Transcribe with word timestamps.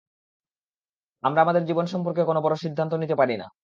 আমরা 1.23 1.39
আমাদের 1.41 1.63
জীবন 1.65 1.85
সম্পর্কে, 1.85 2.21
কোনও 2.25 2.41
বড় 2.41 2.55
সিদ্ধান্ত 2.55 2.93
নিতে 2.93 3.15
পারি 3.15 3.35
না। 3.37 3.47